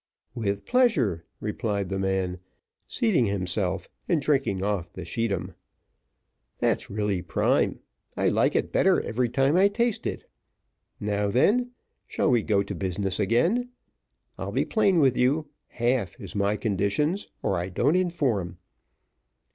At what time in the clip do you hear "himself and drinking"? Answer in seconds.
3.27-4.63